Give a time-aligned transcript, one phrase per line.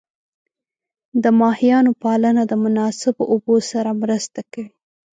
[1.23, 4.69] د ماهیانو پالنه د مناسب اوبو سره مرسته کوي.